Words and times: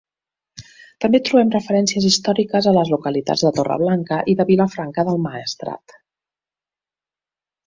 També 1.03 1.19
trobem 1.27 1.51
referències 1.55 2.07
històriques 2.09 2.69
a 2.71 2.73
les 2.77 2.93
localitats 2.95 3.43
de 3.49 3.51
Torreblanca 3.59 4.19
i 4.33 4.35
de 4.41 4.47
Vilafranca 4.49 5.07
del 5.11 5.23
Maestrat. 5.27 5.97